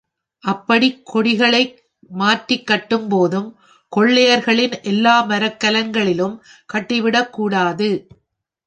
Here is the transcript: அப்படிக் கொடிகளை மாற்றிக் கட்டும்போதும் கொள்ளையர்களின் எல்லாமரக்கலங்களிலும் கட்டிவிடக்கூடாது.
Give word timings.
அப்படிக் 0.43 1.05
கொடிகளை 1.05 1.61
மாற்றிக் 2.11 2.65
கட்டும்போதும் 2.67 3.49
கொள்ளையர்களின் 3.91 4.75
எல்லாமரக்கலங்களிலும் 4.83 6.35
கட்டிவிடக்கூடாது. 6.73 7.89